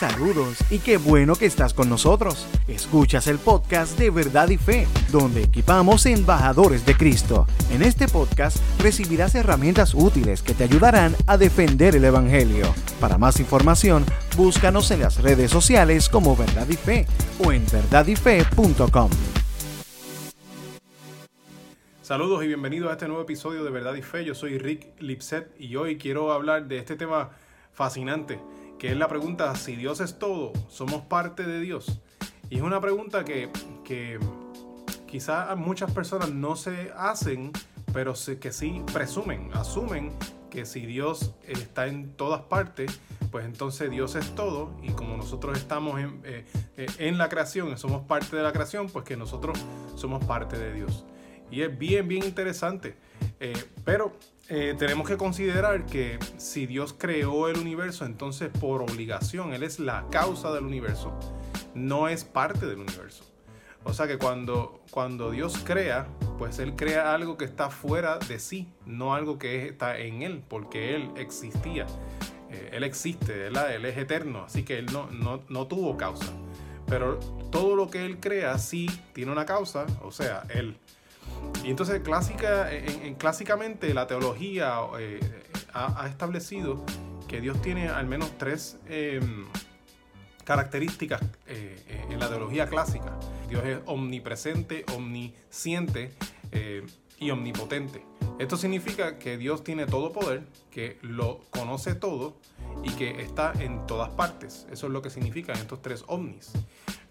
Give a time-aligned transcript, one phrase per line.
[0.00, 2.46] Saludos y qué bueno que estás con nosotros.
[2.66, 7.46] Escuchas el podcast de Verdad y Fe, donde equipamos embajadores de Cristo.
[7.70, 12.74] En este podcast recibirás herramientas útiles que te ayudarán a defender el Evangelio.
[12.98, 14.06] Para más información,
[14.38, 17.06] búscanos en las redes sociales como Verdad y Fe
[17.44, 19.10] o en verdadyfe.com.
[22.00, 24.24] Saludos y bienvenidos a este nuevo episodio de Verdad y Fe.
[24.24, 27.32] Yo soy Rick Lipset y hoy quiero hablar de este tema
[27.74, 28.40] fascinante
[28.80, 32.00] que es la pregunta, si Dios es todo, ¿somos parte de Dios?
[32.48, 33.50] Y es una pregunta que,
[33.84, 34.18] que
[35.06, 37.52] quizás muchas personas no se hacen,
[37.92, 40.10] pero que sí presumen, asumen
[40.48, 42.98] que si Dios está en todas partes,
[43.30, 46.46] pues entonces Dios es todo y como nosotros estamos en, eh,
[46.78, 49.62] eh, en la creación, somos parte de la creación, pues que nosotros
[49.94, 51.04] somos parte de Dios.
[51.50, 52.96] Y es bien, bien interesante.
[53.40, 54.12] Eh, pero
[54.48, 59.80] eh, tenemos que considerar que si Dios creó el universo, entonces por obligación, Él es
[59.80, 61.18] la causa del universo,
[61.74, 63.24] no es parte del universo.
[63.82, 66.06] O sea que cuando, cuando Dios crea,
[66.38, 70.42] pues Él crea algo que está fuera de sí, no algo que está en Él,
[70.46, 71.86] porque Él existía.
[72.50, 76.32] Eh, él existe, Él es eterno, así que Él no, no, no tuvo causa.
[76.86, 77.18] Pero
[77.50, 80.76] todo lo que Él crea sí tiene una causa, o sea, Él.
[81.64, 85.20] Y entonces clásica, en, clásicamente la teología eh,
[85.74, 86.84] ha, establecido
[87.28, 89.46] que Dios tiene al menos tres em,
[90.44, 93.18] características eh, eh, en la teología clásica.
[93.48, 96.12] Dios es omnipresente, omnisciente
[97.18, 98.04] y omnipotente.
[98.38, 102.36] Esto significa que Dios tiene todo poder, que lo conoce todo
[102.82, 104.66] y que está en todas partes.
[104.72, 106.52] Eso es lo que significan estos tres omnis.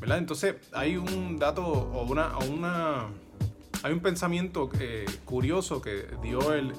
[0.00, 0.18] ¿verdad?
[0.18, 3.08] Entonces hay un dato o una, o una
[3.86, 6.72] hay un pensamiento eh, curioso que dio el,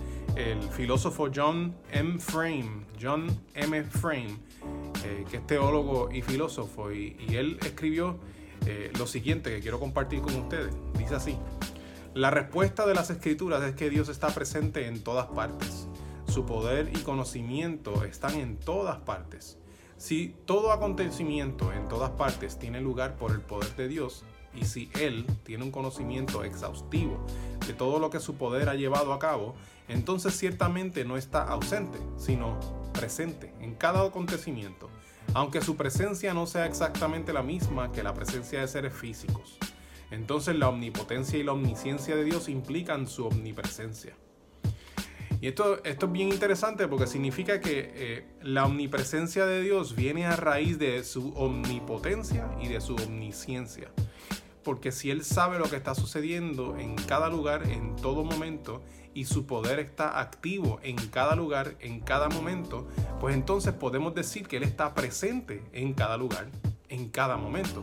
[0.71, 2.19] filósofo John M.
[2.19, 3.83] Frame, John M.
[3.85, 4.37] Frame,
[5.05, 8.17] eh, que es teólogo y filósofo, y, él escribió
[8.65, 10.75] eh, lo siguiente que quiero compartir con ustedes.
[10.97, 11.37] Dice así,
[12.13, 15.87] la respuesta de las escrituras es que Dios está presente en todas partes.
[16.27, 19.57] Su poder y conocimiento están en todas partes.
[19.95, 24.23] Si todo acontecimiento en todas partes tiene lugar por el poder de Dios,
[24.53, 27.25] y si Él tiene un conocimiento exhaustivo
[27.65, 29.55] de todo lo que su poder ha llevado a cabo,
[29.87, 32.59] entonces ciertamente no está ausente, sino
[32.93, 34.89] presente en cada acontecimiento,
[35.33, 39.57] aunque su presencia no sea exactamente la misma que la presencia de seres físicos.
[40.09, 44.15] Entonces la omnipotencia y la omnisciencia de Dios implican su omnipresencia.
[45.39, 50.25] Y esto, esto es bien interesante porque significa que eh, la omnipresencia de Dios viene
[50.25, 53.89] a raíz de su omnipotencia y de su omnisciencia
[54.67, 58.81] porque si Él sabe lo que está sucediendo en cada lugar, en todo momento,
[59.13, 62.85] y su poder está activo en cada lugar, en cada momento,
[63.21, 66.47] pues entonces podemos decir que Él está presente en cada lugar,
[66.89, 67.81] en cada momento.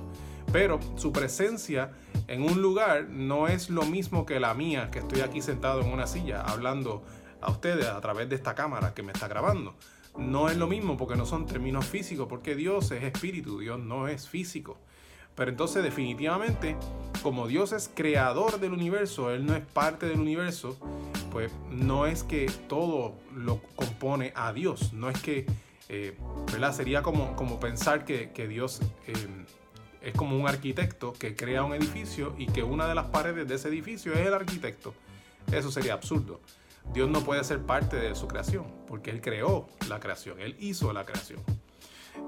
[0.52, 1.90] Pero su presencia
[2.28, 5.90] en un lugar no es lo mismo que la mía, que estoy aquí sentado en
[5.90, 7.02] una silla hablando
[7.44, 9.74] a ustedes a través de esta cámara que me está grabando.
[10.16, 14.08] No es lo mismo porque no son términos físicos, porque Dios es espíritu, Dios no
[14.08, 14.78] es físico.
[15.34, 16.76] Pero entonces definitivamente,
[17.22, 20.78] como Dios es creador del universo, Él no es parte del universo,
[21.32, 25.46] pues no es que todo lo compone a Dios, no es que,
[25.88, 26.16] eh,
[26.52, 26.72] ¿verdad?
[26.72, 29.14] Sería como, como pensar que, Dios eh,
[30.02, 33.56] es como un arquitecto que crea un edificio y que una de las paredes de
[33.56, 34.94] ese edificio es el arquitecto.
[35.50, 36.40] Eso sería absurdo.
[36.92, 40.92] Dios no puede ser parte de su creación, porque Él creó la creación, Él hizo
[40.92, 41.40] la creación.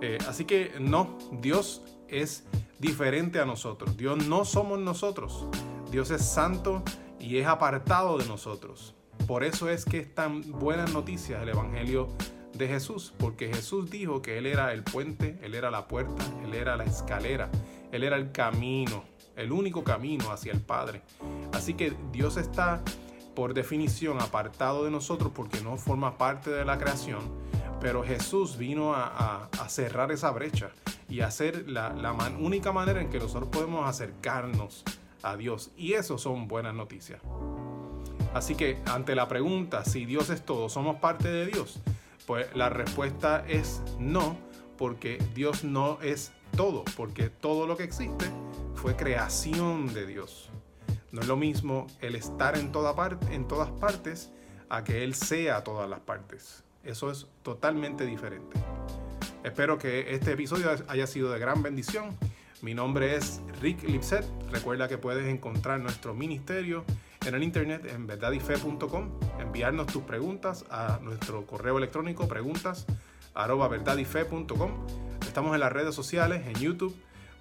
[0.00, 2.44] Eh, así que no, Dios es
[2.78, 3.96] diferente a nosotros.
[3.96, 5.46] Dios no somos nosotros.
[5.90, 6.82] Dios es santo
[7.18, 8.94] y es apartado de nosotros.
[9.26, 12.08] Por eso es que es tan buenas noticias el Evangelio
[12.52, 16.54] de Jesús, porque Jesús dijo que Él era el puente, Él era la puerta, Él
[16.54, 17.50] era la escalera,
[17.92, 19.04] Él era el camino,
[19.36, 21.02] el único camino hacia el Padre.
[21.52, 22.82] Así que Dios está
[23.36, 27.20] por definición apartado de nosotros porque no forma parte de la creación,
[27.80, 30.70] pero Jesús vino a, cerrar esa brecha
[31.08, 34.82] y hacer la, la única manera en que nosotros podemos acercarnos
[35.22, 35.70] a Dios.
[35.76, 37.20] Y eso son buenas noticias.
[38.32, 41.80] Así que ante la pregunta si Dios es todo, ¿somos parte de Dios?
[42.26, 44.36] Pues la respuesta es no,
[44.78, 48.26] porque Dios no es todo, porque todo lo que existe
[48.74, 50.50] fue creación de Dios.
[51.16, 54.30] No es lo mismo el estar en, toda parte, en todas partes
[54.68, 56.62] a que Él sea todas las partes.
[56.84, 58.60] Eso es totalmente diferente.
[59.42, 62.14] Espero que este episodio haya sido de gran bendición.
[62.60, 64.26] Mi nombre es Rick Lipset.
[64.50, 66.84] Recuerda que puedes encontrar nuestro ministerio
[67.24, 69.18] en el internet en verdadyfe.com.
[69.40, 72.84] Enviarnos tus preguntas a nuestro correo electrónico preguntas
[75.36, 76.94] estamos en las redes sociales, en YouTube.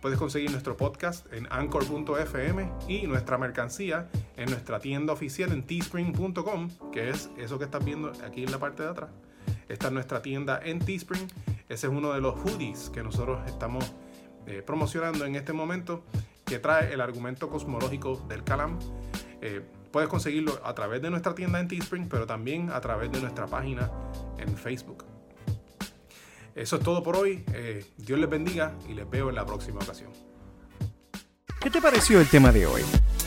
[0.05, 4.07] Puedes conseguir nuestro podcast en anchor.fm y nuestra mercancía
[4.37, 8.59] en nuestra tienda oficial en teespring.com, que es eso que estás viendo aquí en la
[8.59, 9.09] parte de atrás.
[9.67, 11.27] Esta es nuestra tienda en Teespring.
[11.69, 13.95] Ese es uno de los hoodies que nosotros estamos
[14.45, 16.03] eh, promocionando en este momento,
[16.45, 18.77] que trae el argumento cosmológico del Calam.
[19.41, 23.21] Eh, puedes conseguirlo a través de nuestra tienda en Teespring, pero también a través de
[23.21, 23.89] nuestra página
[24.37, 25.14] en Facebook.
[26.55, 27.43] Eso es todo por hoy.
[27.53, 30.09] Eh, Dios les bendiga y les veo en la próxima ocasión.
[31.59, 32.81] ¿Qué te pareció el tema de hoy?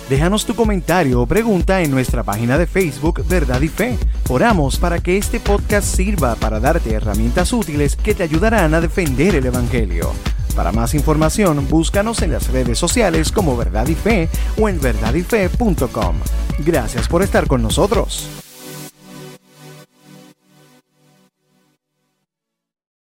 [0.09, 3.99] Déjanos tu comentario o pregunta en nuestra página de Facebook Verdad y Fe.
[4.31, 9.35] Oramos para que este podcast sirva para darte herramientas útiles que te ayudarán a defender
[9.35, 10.11] el Evangelio.
[10.57, 14.29] Para más información, búscanos en las redes sociales como Verdad y Fe
[14.59, 16.17] o en verdadyfe.com.
[16.61, 18.48] Gracias por estar con nosotros.